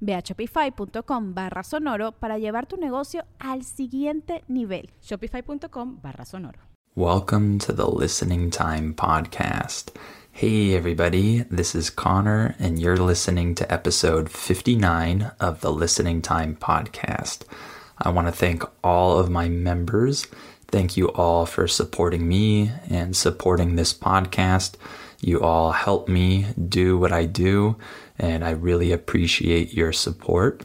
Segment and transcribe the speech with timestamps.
[0.00, 4.90] Ve a shopify.com barra sonoro para llevar tu negocio al siguiente nivel.
[5.00, 6.58] Shopify.com barra sonoro.
[6.94, 9.94] Welcome to the Listening Time Podcast.
[10.32, 16.56] Hey, everybody, this is Connor, and you're listening to episode 59 of the Listening Time
[16.56, 17.42] Podcast.
[18.00, 20.26] I want to thank all of my members.
[20.70, 24.74] Thank you all for supporting me and supporting this podcast.
[25.20, 27.76] You all help me do what I do
[28.18, 30.64] and I really appreciate your support.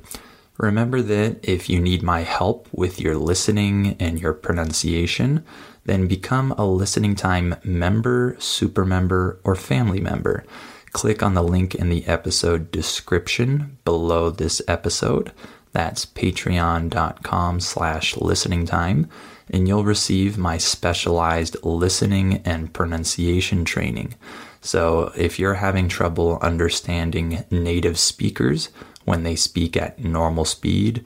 [0.57, 5.43] Remember that if you need my help with your listening and your pronunciation,
[5.85, 10.45] then become a listening time member, super member, or family member.
[10.91, 15.31] Click on the link in the episode description below this episode.
[15.71, 19.09] That's patreon.com slash listening time,
[19.49, 24.13] and you'll receive my specialized listening and pronunciation training.
[24.63, 28.69] So if you're having trouble understanding native speakers
[29.03, 31.03] when they speak at normal speed,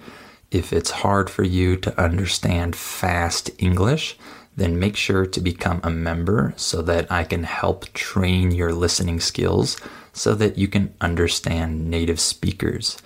[0.51, 4.17] if it's hard for you to understand fast English,
[4.55, 9.19] then make sure to become a member so that I can help train your listening
[9.19, 9.75] skills
[10.13, 12.97] so that you can understand native speakers.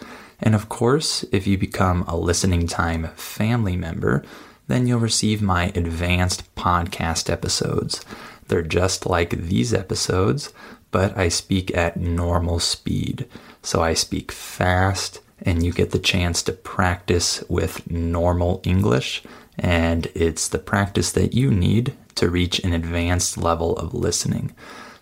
[0.41, 4.23] And of course, if you become a listening time family member,
[4.67, 8.03] then you'll receive my advanced podcast episodes.
[8.51, 10.51] They're just like these episodes,
[10.91, 13.25] but I speak at normal speed.
[13.63, 19.23] So I speak fast, and you get the chance to practice with normal English.
[19.57, 24.53] And it's the practice that you need to reach an advanced level of listening.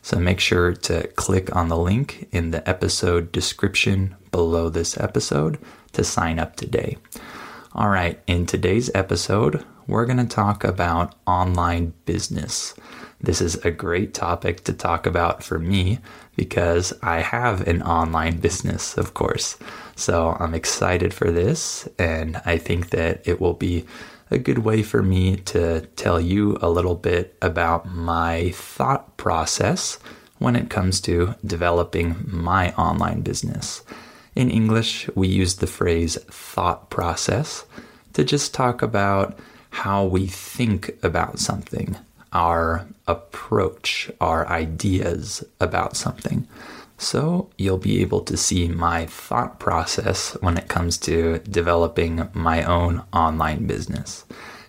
[0.04, 5.58] So make sure to click on the link in the episode description below this episode
[5.94, 6.98] to sign up today.
[7.74, 12.76] All right, in today's episode, we're going to talk about online business.
[13.22, 16.00] This is a great topic to talk about for me
[16.38, 19.58] because I have an online business, of course.
[19.98, 23.86] So I'm excited for this, and I think that it will be
[24.32, 30.00] a good way for me to tell you a little bit about my thought process
[30.38, 33.84] when it comes to developing my online business.
[34.34, 37.66] In English, we use the phrase thought process
[38.14, 39.38] to just talk about
[39.72, 41.98] how we think about something
[42.34, 46.48] our approach, our ideas about something.
[46.98, 52.64] So you'll be able to see my thought process when it comes to developing my
[52.64, 54.26] own online business.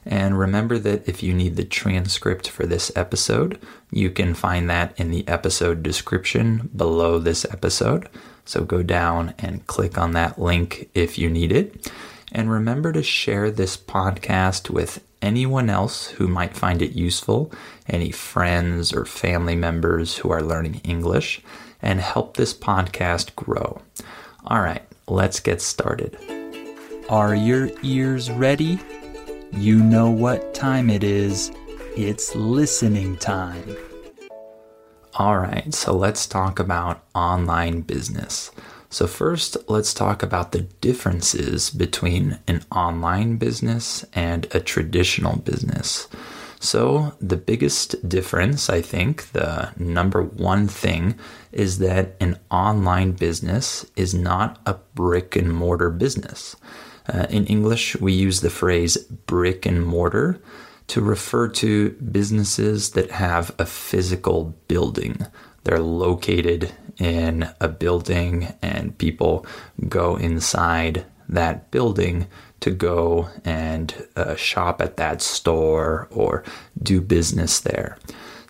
[0.06, 3.60] And remember that if you need the transcript for this episode,
[3.90, 8.08] you can find that in the episode description below this episode.
[8.44, 11.92] So go down and click on that link if you need it.
[12.32, 17.52] And remember to share this podcast with anyone else who might find it useful,
[17.88, 21.42] any friends or family members who are learning English,
[21.82, 23.80] and help this podcast grow.
[24.46, 26.16] All right, let's get started.
[27.08, 28.78] Are your ears ready?
[29.52, 31.50] You know what time it is.
[31.96, 33.76] It's listening time.
[35.14, 38.52] All right, so let's talk about online business.
[38.92, 46.08] So, first, let's talk about the differences between an online business and a traditional business.
[46.58, 51.14] So, the biggest difference, I think, the number one thing,
[51.52, 56.56] is that an online business is not a brick and mortar business.
[57.08, 60.42] Uh, in English, we use the phrase brick and mortar
[60.88, 65.26] to refer to businesses that have a physical building.
[65.62, 69.46] They're located in a building and people
[69.88, 72.26] go inside that building
[72.60, 76.44] to go and uh, shop at that store or
[76.82, 77.98] do business there.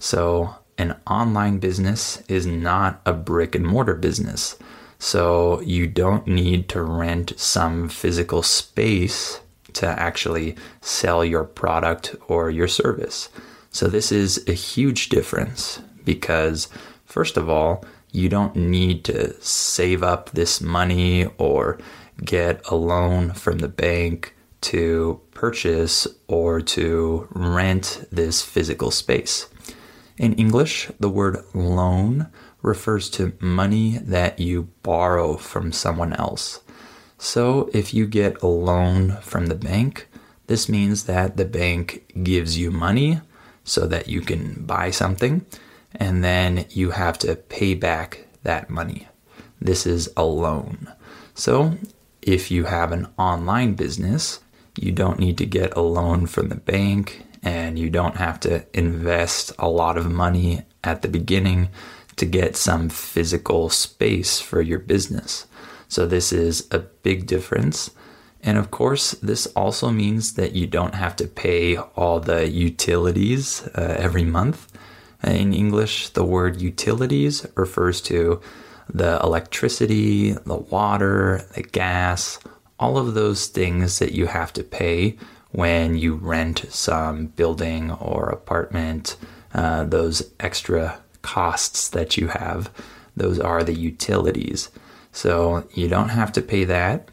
[0.00, 4.56] So, an online business is not a brick and mortar business.
[4.98, 9.40] So, you don't need to rent some physical space
[9.74, 13.28] to actually sell your product or your service.
[13.70, 16.68] So, this is a huge difference because,
[17.04, 21.78] first of all, you don't need to save up this money or
[22.24, 29.48] get a loan from the bank to purchase or to rent this physical space.
[30.18, 32.28] In English, the word loan
[32.62, 36.60] refers to money that you borrow from someone else.
[37.16, 40.08] So if you get a loan from the bank,
[40.46, 43.20] this means that the bank gives you money
[43.64, 45.46] so that you can buy something,
[45.94, 49.08] and then you have to pay back that money.
[49.60, 50.92] This is a loan.
[51.34, 51.76] So
[52.22, 54.40] if you have an online business,
[54.76, 58.64] you don't need to get a loan from the bank and you don't have to
[58.76, 61.68] invest a lot of money at the beginning
[62.16, 65.46] to get some physical space for your business.
[65.88, 67.90] So, this is a big difference.
[68.42, 73.66] And of course, this also means that you don't have to pay all the utilities
[73.74, 74.70] uh, every month.
[75.22, 78.40] In English, the word utilities refers to
[78.92, 82.38] the electricity, the water, the gas,
[82.78, 85.16] all of those things that you have to pay
[85.52, 89.16] when you rent some building or apartment,
[89.52, 92.70] uh, those extra costs that you have,
[93.16, 94.70] those are the utilities.
[95.12, 97.08] So you don't have to pay that.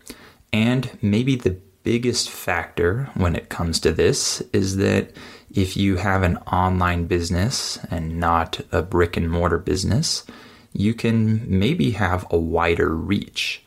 [0.54, 1.58] And maybe the
[1.88, 5.10] biggest factor when it comes to this is that
[5.50, 10.26] if you have an online business and not a brick and mortar business,
[10.74, 13.64] you can maybe have a wider reach.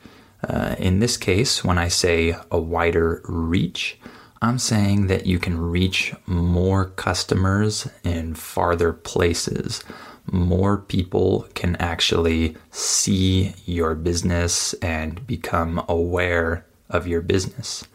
[0.46, 3.98] Uh, in this case, when I say a wider reach,
[4.42, 9.82] I'm saying that you can reach more customers in farther places.
[10.30, 17.86] More people can actually see your business and become aware of your business.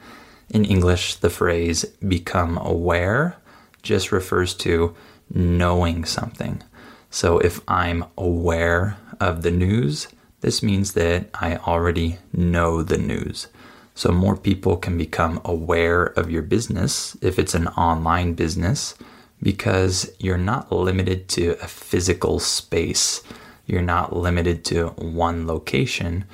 [0.50, 3.38] In English, the phrase become aware
[3.82, 4.96] just refers to
[5.34, 6.62] knowing something.
[7.10, 10.08] So if I'm aware of the news,
[10.42, 13.48] this means that I already know the news.
[13.96, 18.96] So more people can become aware of your business if it's an online business
[19.42, 23.24] because you're not limited to a physical space.
[23.66, 26.26] You're not limited to one location.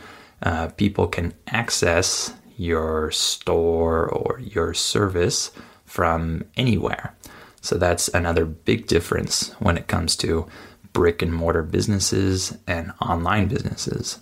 [0.42, 5.52] Uh, people can access your store or your service
[5.84, 7.16] from anywhere.
[7.62, 10.48] So that's another big difference when it comes to
[10.94, 14.20] brick and mortar businesses and online businesses.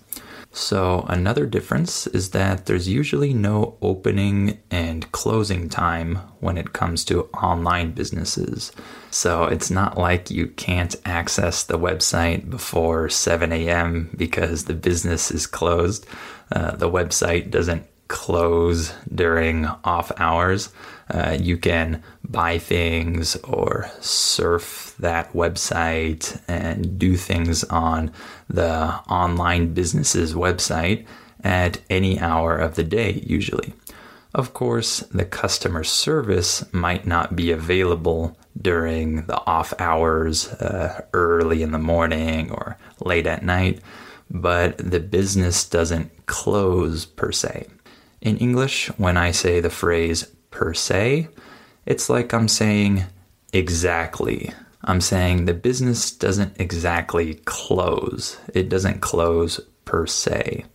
[0.51, 7.05] So, another difference is that there's usually no opening and closing time when it comes
[7.05, 8.71] to online businesses.
[9.11, 14.09] So, it's not like you can't access the website before 7 a.m.
[14.17, 16.07] because the business is closed.
[16.51, 20.73] Uh, the website doesn't close during off hours.
[21.09, 28.11] Uh, you can buy things or surf that website and do things on
[28.49, 31.05] the online business's website
[31.43, 33.73] at any hour of the day, usually.
[34.35, 41.63] Of course, the customer service might not be available during the off hours, uh, early
[41.63, 43.79] in the morning or late at night,
[44.29, 47.67] but the business doesn't close per se.
[48.21, 51.29] In English, when I say the phrase per se,
[51.85, 53.05] it's like I'm saying
[53.53, 54.51] exactly.
[54.83, 58.37] I'm saying the business doesn't exactly close.
[58.53, 60.65] It doesn't close per se.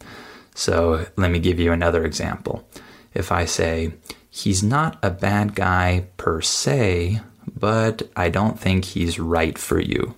[0.55, 2.67] So let me give you another example.
[3.13, 3.93] If I say,
[4.31, 7.21] he's not a bad guy per se,
[7.57, 10.15] but I don't think he's right for you.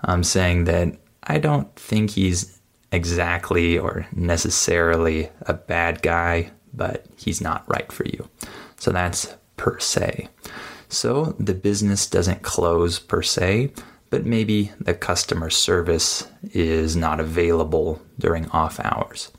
[0.00, 2.53] I'm saying that I don't think he's
[2.94, 8.28] exactly or necessarily a bad guy, but he's not right for you.
[8.76, 10.28] So that's per se.
[10.88, 13.72] So the business doesn't close per se,
[14.10, 19.32] but maybe the customer service is not available during off hours.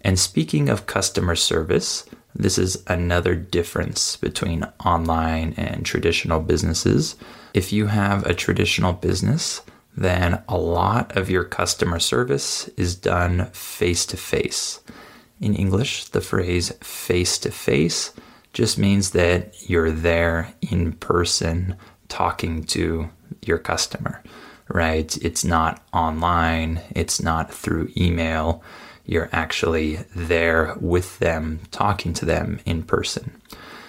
[0.00, 7.16] And speaking of customer service, this is another difference between online and traditional businesses.
[7.54, 9.62] If you have a traditional business,
[9.96, 14.80] then a lot of your customer service is done face to face.
[15.40, 18.12] In English, the phrase face to face
[18.52, 21.76] just means that you're there in person
[22.08, 23.10] talking to
[23.44, 24.22] your customer,
[24.68, 25.16] right?
[25.18, 28.62] It's not online, it's not through email.
[29.04, 33.40] You're actually there with them, talking to them in person.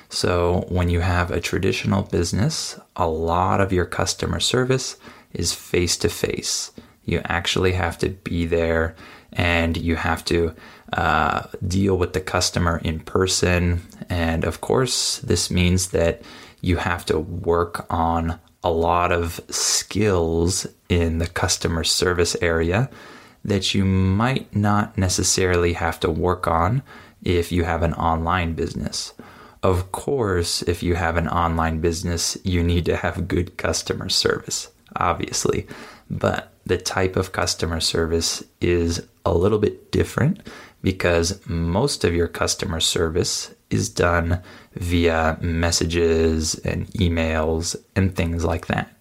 [0.09, 4.97] So, when you have a traditional business, a lot of your customer service
[5.33, 6.71] is face to face.
[7.05, 8.95] You actually have to be there
[9.33, 10.55] and you have to
[10.93, 13.81] uh, deal with the customer in person.
[14.09, 16.21] And of course, this means that
[16.61, 22.89] you have to work on a lot of skills in the customer service area
[23.45, 26.83] that you might not necessarily have to work on
[27.23, 29.13] if you have an online business.
[29.63, 34.69] Of course, if you have an online business, you need to have good customer service,
[34.97, 35.67] obviously.
[36.09, 40.47] But the type of customer service is a little bit different
[40.81, 44.41] because most of your customer service is done
[44.75, 48.93] via messages and emails and things like that.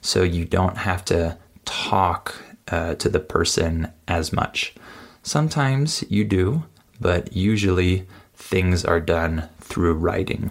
[0.00, 2.34] So you don't have to talk
[2.68, 4.74] uh, to the person as much.
[5.22, 6.64] Sometimes you do,
[7.00, 10.50] but usually things are done through writing.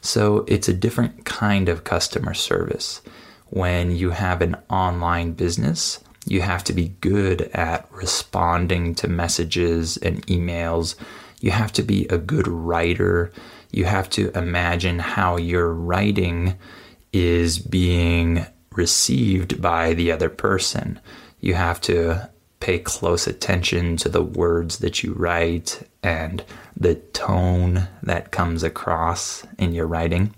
[0.00, 3.00] So it's a different kind of customer service.
[3.54, 9.96] When you have an online business, you have to be good at responding to messages
[9.98, 10.96] and emails.
[11.40, 13.30] You have to be a good writer.
[13.70, 16.58] You have to imagine how your writing
[17.12, 20.98] is being received by the other person.
[21.38, 26.42] You have to pay close attention to the words that you write and
[26.76, 30.34] the tone that comes across in your writing.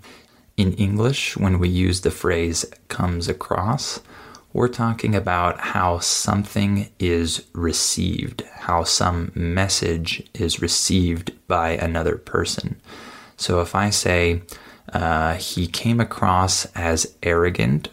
[0.57, 4.01] In English, when we use the phrase comes across,
[4.53, 12.81] we're talking about how something is received, how some message is received by another person.
[13.37, 14.41] So if I say,
[14.91, 17.89] uh, he came across as arrogant,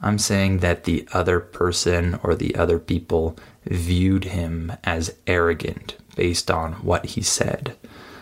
[0.00, 6.52] I'm saying that the other person or the other people viewed him as arrogant based
[6.52, 7.76] on what he said.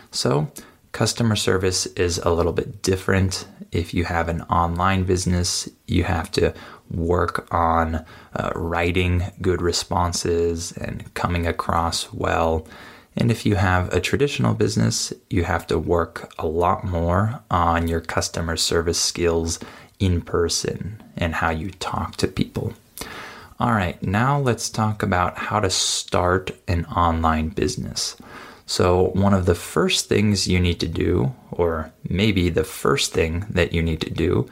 [0.09, 0.51] So,
[0.95, 3.45] customer service is a little bit different.
[3.73, 6.53] If you have an online business, you have to
[6.89, 12.65] work on uh, writing good responses and coming across well.
[13.17, 17.89] And if you have a traditional business, you have to work a lot more on
[17.89, 19.59] your customer service skills
[19.99, 22.73] in person and how you talk to people.
[23.59, 28.15] All right, now let's talk about how to start an online business.
[28.65, 33.45] So, one of the first things you need to do, or maybe the first thing
[33.49, 34.49] that you need to do,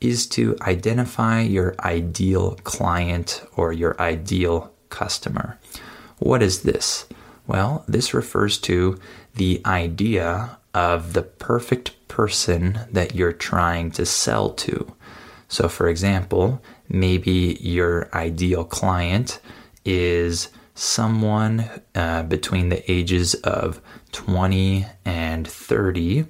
[0.00, 5.58] is to identify your ideal client or your ideal customer.
[6.18, 7.06] What is this?
[7.46, 8.98] Well, this refers to
[9.34, 14.94] the idea of the perfect person that you're trying to sell to.
[15.48, 19.40] So, for example, maybe your ideal client
[19.84, 23.80] is someone uh, between the ages of
[24.12, 26.26] 20 and 30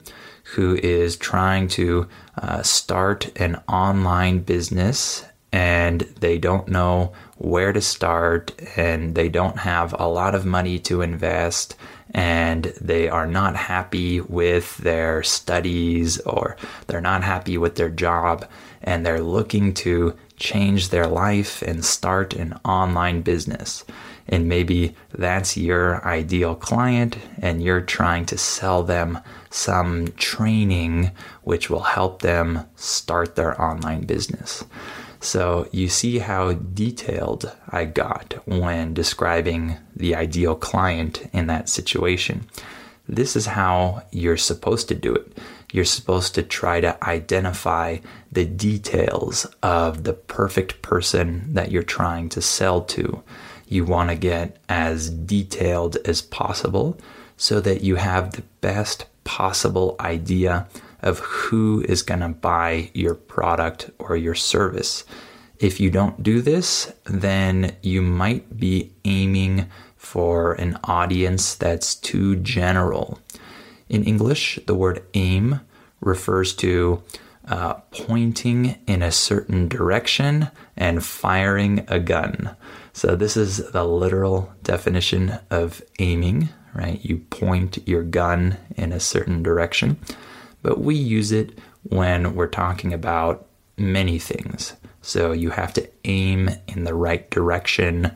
[0.55, 2.09] who is trying to
[2.41, 9.59] uh, start an online business and they don't know where to start and they don't
[9.59, 11.75] have a lot of money to invest
[12.17, 16.57] and they are not happy with their studies or
[16.87, 18.47] they're not happy with their job
[18.83, 23.85] and they're looking to change their life and start an online business.
[24.29, 29.21] And maybe that's your ideal client, and you're trying to sell them
[29.51, 34.65] some training which will help them start their online business.
[35.27, 42.47] So you see how detailed I got when describing the ideal client in that situation.
[43.09, 45.37] This is how you're supposed to do it.
[45.73, 47.99] You're supposed to try to identify
[48.31, 53.21] the details of the perfect person that you're trying to sell to.
[53.67, 57.01] You want to get as detailed as possible
[57.37, 60.69] so that you have the best possible idea
[61.07, 65.05] of who is going to buy your product or your service.
[65.61, 72.35] If you don't do this, then you might be aiming for an audience that's too
[72.37, 73.21] general.
[73.89, 75.61] In English, the word aim
[76.01, 77.03] refers to
[77.47, 82.57] uh, pointing in a certain direction and firing a gun.
[82.93, 86.99] So, this is the literal definition of aiming, right?
[87.05, 89.99] You point your gun in a certain direction
[90.67, 93.47] but we use it when we're talking about
[93.77, 94.73] many things.
[95.01, 98.11] So you have to aim in the right direction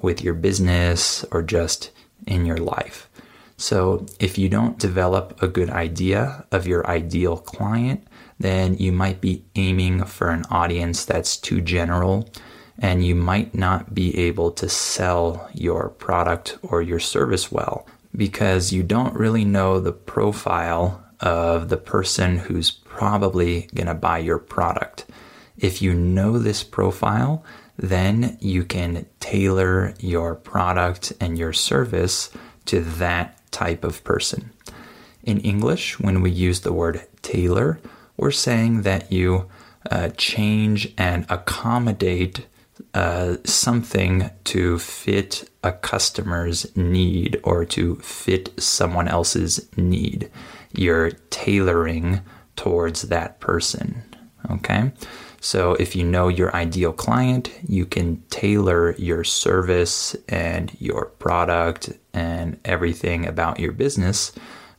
[0.00, 1.92] with your business or just
[2.26, 3.08] in your life.
[3.56, 8.04] So if you don't develop a good idea of your ideal client,
[8.40, 12.28] then you might be aiming for an audience that's too general
[12.80, 18.72] and you might not be able to sell your product or your service well because
[18.72, 24.38] you don't really know the profile of the person who's probably going to buy your
[24.38, 25.06] product.
[25.56, 27.44] If you know this profile,
[27.76, 32.30] then you can tailor your product and your service
[32.66, 34.50] to that type of person.
[35.22, 37.80] In English, when we use the word tailor,
[38.16, 39.48] we're saying that you
[39.90, 42.46] uh, change and accommodate
[42.94, 50.30] uh, something to fit a customer's need or to fit someone else's need.
[50.72, 52.20] You're tailoring
[52.56, 54.02] towards that person.
[54.50, 54.92] Okay.
[55.40, 61.92] So if you know your ideal client, you can tailor your service and your product
[62.14, 64.32] and everything about your business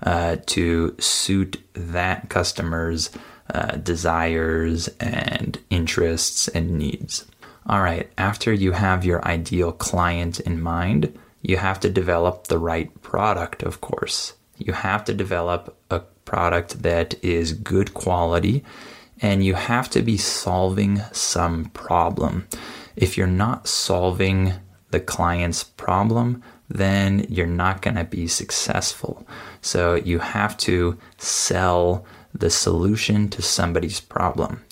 [0.03, 3.09] uh, to suit that customer's
[3.53, 7.25] uh, desires and interests and needs.
[7.65, 12.57] All right, after you have your ideal client in mind, you have to develop the
[12.57, 14.33] right product, of course.
[14.57, 18.63] You have to develop a product that is good quality
[19.21, 22.47] and you have to be solving some problem.
[22.95, 24.53] If you're not solving
[24.91, 29.25] the client's problem, then you're not going to be successful.
[29.61, 34.63] So you have to sell the solution to somebody's problem.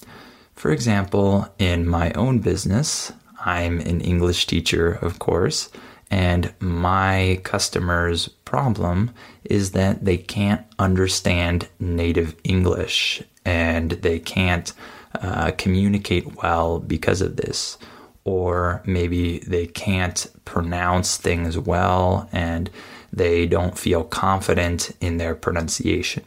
[0.55, 3.11] For example, in my own business,
[3.43, 5.69] I'm an English teacher, of course,
[6.11, 9.11] and my customer's problem
[9.45, 14.73] is that they can't understand native English and they can't
[15.21, 17.77] uh, communicate well because of this.
[18.25, 22.69] Or maybe they can't pronounce things well and
[23.11, 26.25] they don't feel confident in their pronunciation.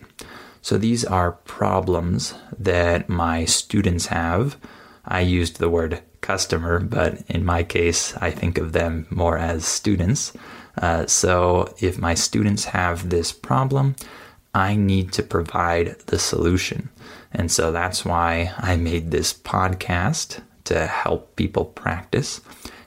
[0.62, 4.56] So these are problems that my students have.
[5.06, 9.64] I used the word customer, but in my case, I think of them more as
[9.64, 10.32] students.
[10.80, 13.94] Uh, so if my students have this problem,
[14.54, 16.88] I need to provide the solution.
[17.32, 22.40] And so that's why I made this podcast to help people practice.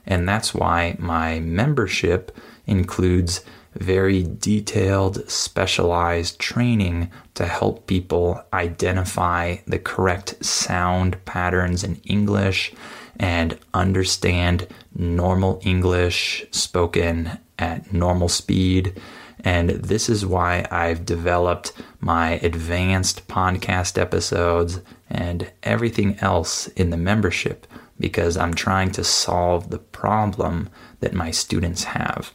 [0.06, 3.42] And that's why my membership includes
[3.74, 12.72] very detailed, specialized training to help people identify the correct sound patterns in English
[13.16, 19.00] and understand normal English spoken at normal speed.
[19.44, 26.96] And this is why I've developed my advanced podcast episodes and everything else in the
[26.96, 27.68] membership
[28.00, 32.32] because I'm trying to solve the problem that my students have.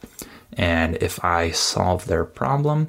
[0.54, 2.86] And if I solve their problem,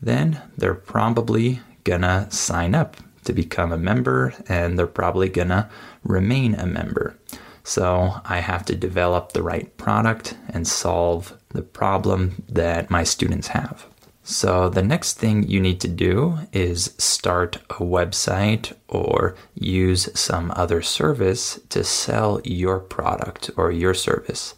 [0.00, 5.68] then they're probably gonna sign up to become a member and they're probably gonna
[6.02, 7.16] remain a member.
[7.64, 13.48] So I have to develop the right product and solve the problem that my students
[13.48, 13.86] have.
[14.22, 20.52] So the next thing you need to do is start a website or use some
[20.54, 24.54] other service to sell your product or your service.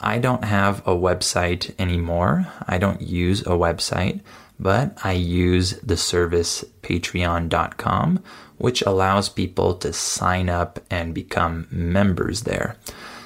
[0.00, 2.46] I don't have a website anymore.
[2.66, 4.20] I don't use a website,
[4.62, 8.22] but I use the service patreon.com,
[8.58, 12.76] which allows people to sign up and become members there.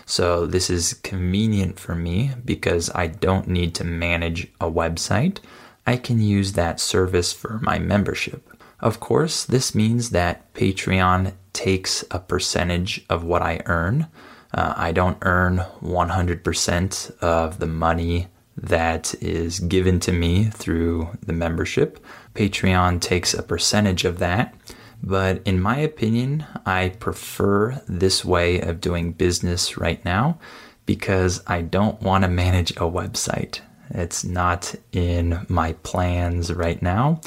[0.06, 5.38] So this is convenient for me because I don't need to manage a website.
[5.86, 8.48] I can use that service for my membership.
[8.80, 14.06] Of course, this means that Patreon takes a percentage of what I earn.
[14.54, 21.32] Uh, I don't earn 100% of the money that is given to me through the
[21.32, 22.04] membership.
[22.34, 24.54] Patreon takes a percentage of that.
[25.02, 30.38] But in my opinion, I prefer this way of doing business right now
[30.86, 33.60] because I don't want to manage a website.
[33.90, 37.20] It's not in my plans right now,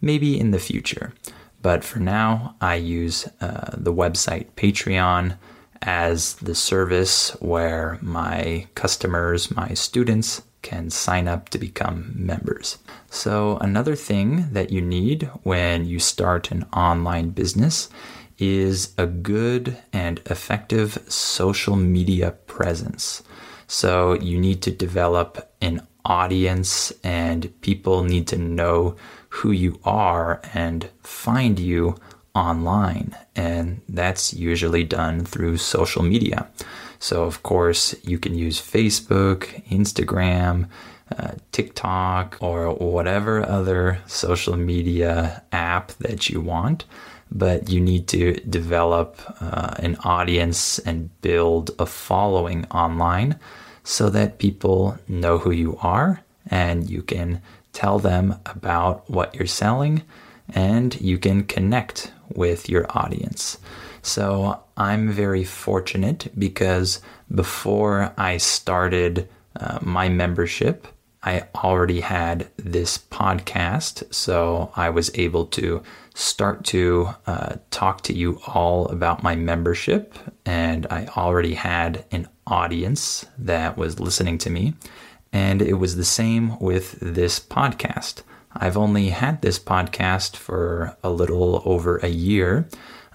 [0.00, 1.12] maybe in the future.
[1.60, 5.36] But for now, I use uh, the website Patreon
[5.82, 12.78] as the service where my customers, my students, can sign up to become members.
[13.10, 17.88] So, another thing that you need when you start an online business
[18.38, 23.22] is a good and effective social media presence.
[23.66, 28.96] So, you need to develop an audience, and people need to know
[29.28, 31.96] who you are and find you
[32.34, 33.16] online.
[33.36, 36.48] And that's usually done through social media.
[36.98, 40.68] So, of course, you can use Facebook, Instagram,
[41.16, 46.84] uh, TikTok, or whatever other social media app that you want.
[47.30, 53.38] But you need to develop uh, an audience and build a following online
[53.84, 57.40] so that people know who you are and you can
[57.72, 60.02] tell them about what you're selling
[60.54, 63.58] and you can connect with your audience.
[64.08, 67.00] So I'm very fortunate because
[67.34, 70.86] before I started uh, my membership,
[71.22, 75.82] I already had this podcast, so I was able to
[76.14, 80.14] start to uh, talk to you all about my membership,
[80.46, 84.74] and I already had an audience that was listening to me.
[85.32, 88.22] And it was the same with this podcast.
[88.54, 92.68] I've only had this podcast for a little over a year,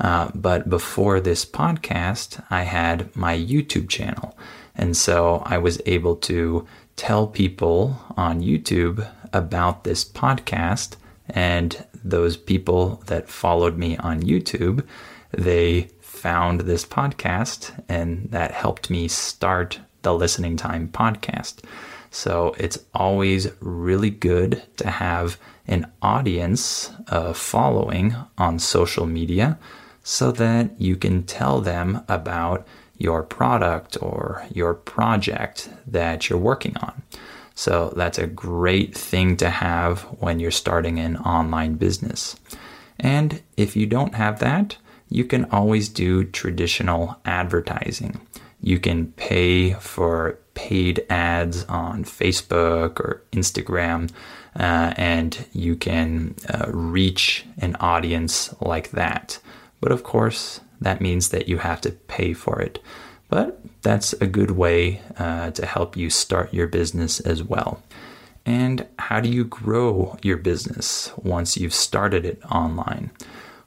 [0.03, 4.37] uh, but before this podcast, I had my YouTube channel.
[4.75, 10.97] And so I was able to tell people on YouTube about this podcast.
[11.29, 14.85] And those people that followed me on YouTube,
[15.31, 21.63] they found this podcast, and that helped me start the Listening Time podcast.
[22.11, 29.57] So it's always really good to have an audience, a following on social media
[30.03, 36.75] so that you can tell them about your product or your project that you're working
[36.77, 37.01] on.
[37.55, 42.35] So that's a great thing to have when you're starting an online business.
[42.99, 44.77] And if you don't have that,
[45.09, 48.19] you can always do traditional advertising.
[48.61, 54.09] You can pay for paid ads on Facebook or Instagram,
[54.57, 59.39] uh, and you can uh, reach an audience like that.
[59.83, 62.79] But of course, that means that you have to pay for it.
[63.27, 67.83] But that's a good way uh, to help you start your business as well.
[68.45, 73.11] And how do you grow your business once you've started it online?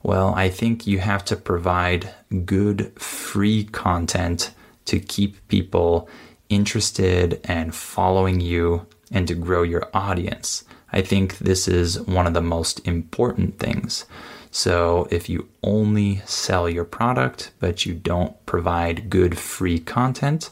[0.03, 2.09] Well, I think you have to provide
[2.47, 4.55] good free content
[4.87, 6.09] to keep people
[6.49, 10.65] interested and following you and to grow your audience.
[10.95, 14.07] I think this is one of the most important things.
[14.51, 20.51] So if you only sell your product, but you don't provide good free content,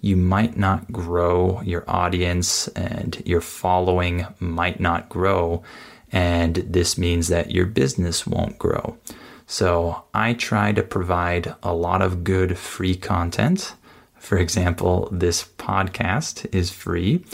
[0.00, 5.62] you might not grow your audience and your following might not grow.
[6.12, 8.96] And this means that your business won't grow.
[9.46, 13.74] So I try to provide a lot of good free content.
[14.16, 17.24] For example, this podcast is free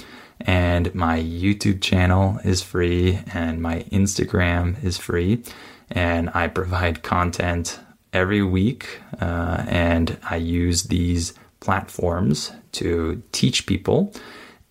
[0.41, 5.43] and my YouTube channel is free and my Instagram is free
[5.91, 7.81] and I provide content
[8.13, 9.01] every week.
[9.21, 14.13] Uh, and I use these platforms to teach people.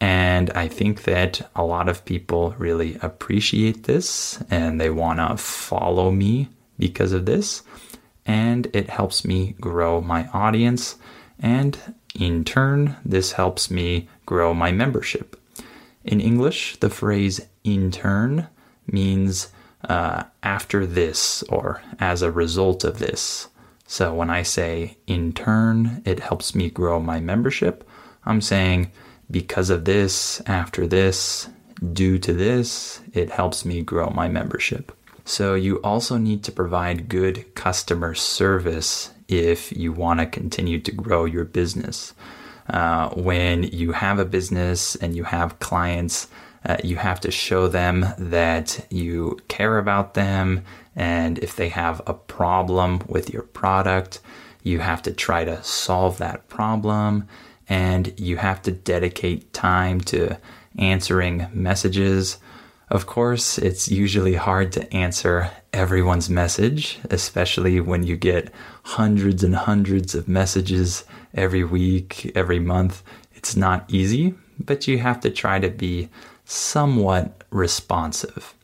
[0.02, 5.38] And I think that a lot of people really appreciate this and they want to
[5.38, 7.64] follow me because of this.
[8.26, 10.98] And it helps me grow my audience.
[11.40, 11.78] And
[12.20, 15.40] in turn, this helps me grow my membership.
[16.06, 18.48] In English, the phrase in turn
[18.88, 19.50] means
[19.90, 23.50] uh, after this or as a result of this.
[23.88, 27.88] So when I say in turn, it helps me grow my membership,
[28.26, 28.92] I'm saying
[29.30, 31.50] because of this, after this,
[31.94, 34.92] due to this, it helps me grow my membership.
[35.26, 40.92] So you also need to provide good customer service if you want to continue to
[40.92, 42.14] grow your business.
[42.70, 46.28] Uh, when you have a business and you have clients,
[46.66, 50.64] uh, you have to show them that you care about them.
[50.96, 54.20] And if they have a problem with your product,
[54.64, 57.28] you have to try to solve that problem.
[57.70, 60.38] And you have to dedicate time to
[60.78, 62.38] answering messages.
[62.90, 68.52] Of course, it's usually hard to answer everyone's message, especially when you get
[68.84, 71.04] hundreds and hundreds of messages
[71.36, 73.04] every week, every month.
[73.36, 76.10] It's not easy, but you have to try to be
[76.46, 78.56] somewhat responsive.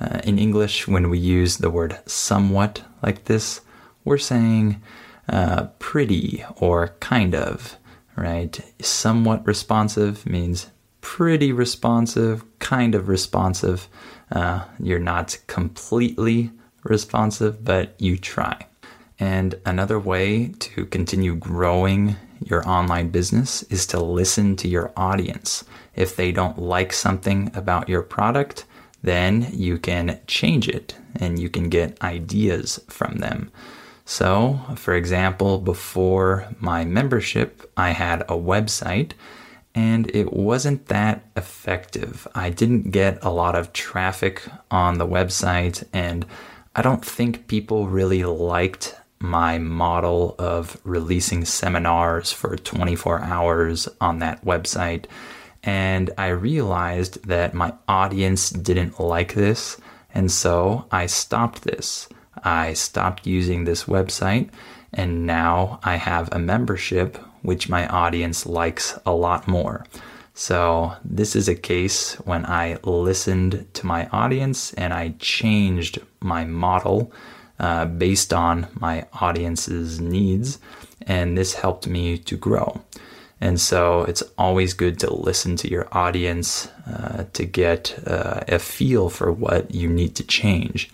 [0.00, 3.60] Uh, in English, when we use the word somewhat like this,
[4.04, 4.82] we're saying
[5.28, 7.76] uh, pretty or kind of,
[8.16, 8.60] right?
[8.82, 10.66] Somewhat responsive means
[11.00, 13.88] pretty responsive, kind of responsive.
[14.32, 16.50] Uh, you're not completely
[16.82, 18.66] responsive, but you try.
[19.18, 25.64] And another way to continue growing your online business is to listen to your audience.
[25.94, 28.66] If they don't like something about your product,
[29.02, 33.50] then you can change it and you can get ideas from them.
[34.04, 39.12] So, for example, before my membership, I had a website
[39.74, 42.28] and it wasn't that effective.
[42.34, 46.24] I didn't get a lot of traffic on the website, and
[46.76, 48.94] I don't think people really liked
[49.24, 55.06] my model of releasing seminars for 24 hours on that website.
[55.62, 59.78] And I realized that my audience didn't like this.
[60.12, 62.06] And so I stopped this.
[62.44, 64.50] I stopped using this website.
[64.92, 69.86] And now I have a membership, which my audience likes a lot more.
[70.36, 76.44] So, this is a case when I listened to my audience and I changed my
[76.44, 77.12] model
[77.58, 80.58] uh, based on my audience's needs,
[81.02, 82.82] and this helped me to grow.
[83.40, 88.58] And so, it's always good to listen to your audience uh, to get uh, a
[88.58, 90.90] feel for what you need to change.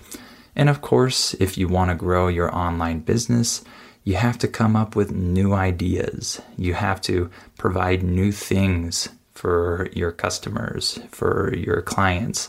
[0.56, 3.62] And of course, if you want to grow your online business,
[4.04, 6.40] you have to come up with new ideas.
[6.56, 12.48] You have to provide new things for your customers, for your clients.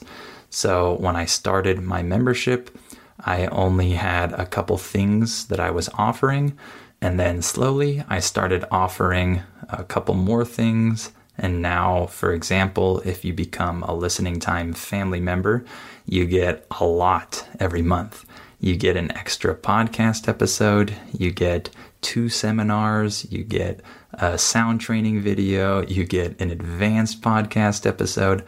[0.49, 2.75] So when I started my membership,
[3.25, 6.57] I only had a couple things that I was offering.
[7.01, 11.11] And then slowly I started offering a couple more things.
[11.37, 15.65] And now, for example, if you become a listening time family member,
[16.05, 18.25] you get a lot every month.
[18.59, 23.81] You get an extra podcast episode, you get two seminars, you get
[24.13, 28.43] a sound training video, you get an advanced podcast episode,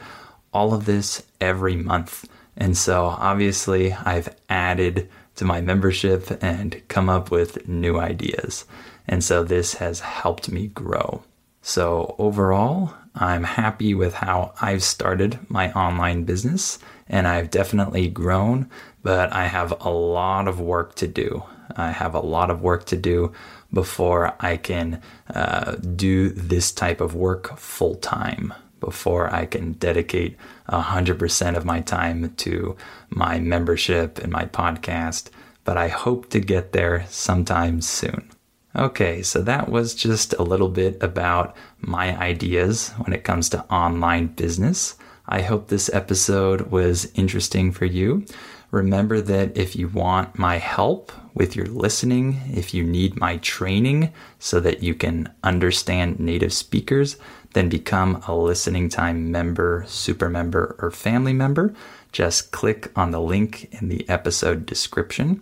[0.53, 2.27] all of this every month.
[2.55, 8.65] And so obviously, I've added to my membership and come up with new ideas.
[9.07, 11.23] And so this has helped me grow.
[11.61, 18.69] So overall, I'm happy with how I've started my online business and I've definitely grown,
[19.01, 21.43] but I have a lot of work to do.
[21.75, 23.31] I have a lot of work to do
[23.71, 25.01] before I can
[25.33, 30.37] uh, do this type of work full time, before I can dedicate
[30.69, 32.75] 100% of my time to
[33.09, 35.29] my membership and my podcast.
[35.63, 38.29] But I hope to get there sometime soon.
[38.75, 43.63] Okay, so that was just a little bit about my ideas when it comes to
[43.65, 44.95] online business.
[45.27, 48.25] I hope this episode was interesting for you.
[48.71, 54.13] Remember that if you want my help with your listening, if you need my training
[54.39, 57.17] so that you can understand native speakers,
[57.53, 61.73] then become a listening time member, super member, or family member.
[62.11, 65.41] Just click on the link in the episode description.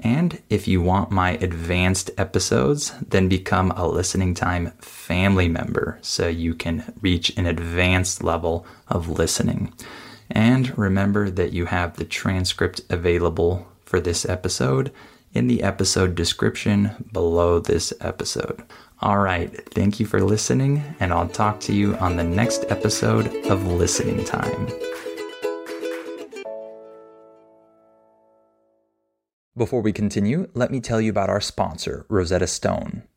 [0.00, 6.28] And if you want my advanced episodes, then become a listening time family member so
[6.28, 9.72] you can reach an advanced level of listening.
[10.30, 14.92] And remember that you have the transcript available for this episode
[15.32, 18.62] in the episode description below this episode.
[19.00, 23.26] All right, thank you for listening, and I'll talk to you on the next episode
[23.46, 24.68] of Listening Time.
[29.56, 33.07] Before we continue, let me tell you about our sponsor, Rosetta Stone.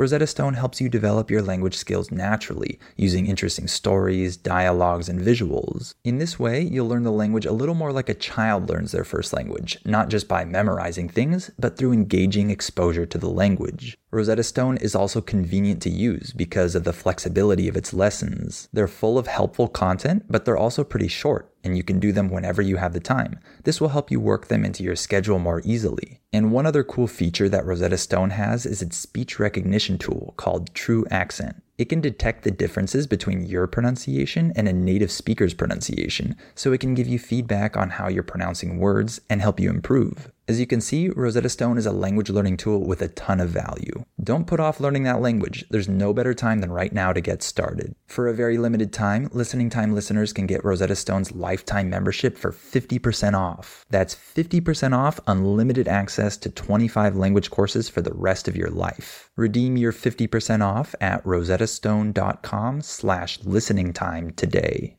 [0.00, 5.92] Rosetta Stone helps you develop your language skills naturally using interesting stories, dialogues, and visuals.
[6.04, 9.04] In this way, you'll learn the language a little more like a child learns their
[9.04, 13.98] first language, not just by memorizing things, but through engaging exposure to the language.
[14.12, 18.68] Rosetta Stone is also convenient to use because of the flexibility of its lessons.
[18.72, 22.28] They're full of helpful content, but they're also pretty short, and you can do them
[22.28, 23.38] whenever you have the time.
[23.62, 26.20] This will help you work them into your schedule more easily.
[26.32, 30.74] And one other cool feature that Rosetta Stone has is its speech recognition tool called
[30.74, 31.60] TruAccent.
[31.80, 36.80] It can detect the differences between your pronunciation and a native speaker's pronunciation, so it
[36.80, 40.30] can give you feedback on how you're pronouncing words and help you improve.
[40.46, 43.48] As you can see, Rosetta Stone is a language learning tool with a ton of
[43.48, 44.04] value.
[44.22, 45.64] Don't put off learning that language.
[45.70, 47.94] There's no better time than right now to get started.
[48.06, 52.52] For a very limited time, Listening Time listeners can get Rosetta Stone's lifetime membership for
[52.52, 53.86] 50% off.
[53.88, 59.30] That's 50% off unlimited access to 25 language courses for the rest of your life.
[59.36, 64.98] Redeem your 50% off at rosettastone.com slash listening time today.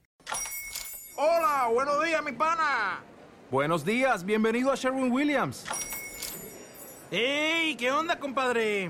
[1.15, 2.97] Hola, buenos días, mi pana.
[3.51, 5.63] Buenos días, bienvenido a Sherwin Williams.
[7.11, 7.75] ¡Ey!
[7.75, 8.89] ¿Qué onda, compadre?